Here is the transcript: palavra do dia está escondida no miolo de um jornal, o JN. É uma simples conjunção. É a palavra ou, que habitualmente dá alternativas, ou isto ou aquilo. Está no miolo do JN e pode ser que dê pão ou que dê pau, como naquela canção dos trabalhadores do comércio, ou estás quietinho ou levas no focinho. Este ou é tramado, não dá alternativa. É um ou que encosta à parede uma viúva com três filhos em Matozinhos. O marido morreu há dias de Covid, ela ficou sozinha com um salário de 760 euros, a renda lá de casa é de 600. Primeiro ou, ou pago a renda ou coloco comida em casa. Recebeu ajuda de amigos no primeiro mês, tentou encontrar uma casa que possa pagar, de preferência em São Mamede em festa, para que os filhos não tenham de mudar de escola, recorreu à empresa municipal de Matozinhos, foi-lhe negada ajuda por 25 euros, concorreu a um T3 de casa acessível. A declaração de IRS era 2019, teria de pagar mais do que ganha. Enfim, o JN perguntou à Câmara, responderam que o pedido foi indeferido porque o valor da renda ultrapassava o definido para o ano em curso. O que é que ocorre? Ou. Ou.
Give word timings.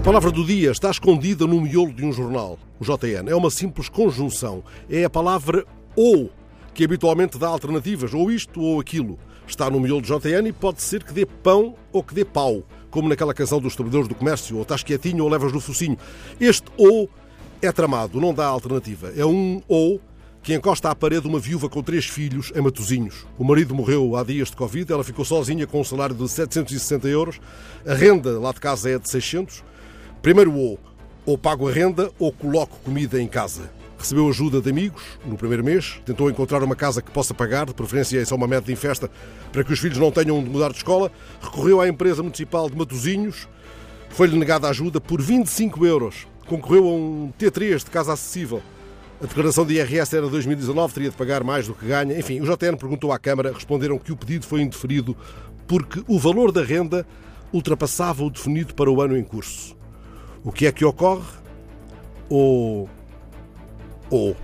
palavra 0.00 0.30
do 0.30 0.44
dia 0.44 0.70
está 0.70 0.90
escondida 0.90 1.46
no 1.46 1.60
miolo 1.60 1.92
de 1.92 2.04
um 2.04 2.12
jornal, 2.12 2.58
o 2.78 2.84
JN. 2.84 3.28
É 3.28 3.34
uma 3.34 3.50
simples 3.50 3.88
conjunção. 3.88 4.62
É 4.88 5.04
a 5.04 5.10
palavra 5.10 5.64
ou, 5.96 6.30
que 6.72 6.84
habitualmente 6.84 7.36
dá 7.36 7.48
alternativas, 7.48 8.14
ou 8.14 8.30
isto 8.30 8.60
ou 8.60 8.78
aquilo. 8.78 9.18
Está 9.46 9.68
no 9.68 9.80
miolo 9.80 10.00
do 10.00 10.06
JN 10.06 10.46
e 10.46 10.52
pode 10.52 10.82
ser 10.82 11.02
que 11.02 11.12
dê 11.12 11.26
pão 11.26 11.74
ou 11.92 12.02
que 12.02 12.14
dê 12.14 12.24
pau, 12.24 12.62
como 12.90 13.08
naquela 13.08 13.34
canção 13.34 13.60
dos 13.60 13.74
trabalhadores 13.74 14.08
do 14.08 14.14
comércio, 14.14 14.56
ou 14.56 14.62
estás 14.62 14.82
quietinho 14.82 15.24
ou 15.24 15.30
levas 15.30 15.52
no 15.52 15.60
focinho. 15.60 15.96
Este 16.38 16.66
ou 16.76 17.10
é 17.60 17.72
tramado, 17.72 18.20
não 18.20 18.32
dá 18.32 18.46
alternativa. 18.46 19.12
É 19.16 19.26
um 19.26 19.60
ou 19.66 20.00
que 20.42 20.54
encosta 20.54 20.90
à 20.90 20.94
parede 20.94 21.26
uma 21.26 21.40
viúva 21.40 21.68
com 21.68 21.82
três 21.82 22.06
filhos 22.06 22.52
em 22.54 22.60
Matozinhos. 22.60 23.26
O 23.36 23.44
marido 23.44 23.74
morreu 23.74 24.14
há 24.16 24.22
dias 24.22 24.48
de 24.48 24.56
Covid, 24.56 24.92
ela 24.92 25.02
ficou 25.02 25.24
sozinha 25.24 25.66
com 25.66 25.80
um 25.80 25.84
salário 25.84 26.14
de 26.14 26.28
760 26.28 27.08
euros, 27.08 27.40
a 27.84 27.94
renda 27.94 28.38
lá 28.38 28.52
de 28.52 28.60
casa 28.60 28.88
é 28.90 28.98
de 28.98 29.10
600. 29.10 29.64
Primeiro 30.22 30.52
ou, 30.52 30.78
ou 31.24 31.38
pago 31.38 31.68
a 31.68 31.72
renda 31.72 32.10
ou 32.18 32.32
coloco 32.32 32.76
comida 32.84 33.22
em 33.22 33.28
casa. 33.28 33.70
Recebeu 33.96 34.28
ajuda 34.28 34.60
de 34.60 34.68
amigos 34.68 35.02
no 35.24 35.36
primeiro 35.36 35.64
mês, 35.64 36.00
tentou 36.04 36.28
encontrar 36.28 36.62
uma 36.62 36.74
casa 36.74 37.00
que 37.00 37.10
possa 37.10 37.32
pagar, 37.32 37.66
de 37.66 37.74
preferência 37.74 38.20
em 38.20 38.24
São 38.24 38.36
Mamede 38.36 38.72
em 38.72 38.76
festa, 38.76 39.10
para 39.52 39.62
que 39.62 39.72
os 39.72 39.78
filhos 39.78 39.98
não 39.98 40.10
tenham 40.10 40.42
de 40.42 40.50
mudar 40.50 40.70
de 40.70 40.76
escola, 40.76 41.10
recorreu 41.40 41.80
à 41.80 41.88
empresa 41.88 42.22
municipal 42.22 42.68
de 42.68 42.76
Matozinhos, 42.76 43.48
foi-lhe 44.10 44.36
negada 44.36 44.68
ajuda 44.68 45.00
por 45.00 45.22
25 45.22 45.86
euros, 45.86 46.26
concorreu 46.46 46.84
a 46.84 46.92
um 46.92 47.32
T3 47.38 47.78
de 47.78 47.90
casa 47.90 48.12
acessível. 48.12 48.60
A 49.20 49.26
declaração 49.26 49.64
de 49.64 49.74
IRS 49.74 50.16
era 50.16 50.28
2019, 50.28 50.94
teria 50.94 51.10
de 51.10 51.16
pagar 51.16 51.44
mais 51.44 51.66
do 51.66 51.74
que 51.74 51.86
ganha. 51.86 52.16
Enfim, 52.18 52.40
o 52.40 52.44
JN 52.44 52.76
perguntou 52.76 53.12
à 53.12 53.18
Câmara, 53.18 53.52
responderam 53.52 53.98
que 53.98 54.12
o 54.12 54.16
pedido 54.16 54.46
foi 54.46 54.62
indeferido 54.62 55.16
porque 55.66 56.02
o 56.08 56.18
valor 56.18 56.50
da 56.50 56.62
renda 56.62 57.06
ultrapassava 57.52 58.24
o 58.24 58.30
definido 58.30 58.74
para 58.74 58.90
o 58.90 59.00
ano 59.02 59.16
em 59.16 59.24
curso. 59.24 59.77
O 60.44 60.52
que 60.52 60.66
é 60.66 60.72
que 60.72 60.84
ocorre? 60.84 61.38
Ou. 62.28 62.88
Ou. 64.10 64.36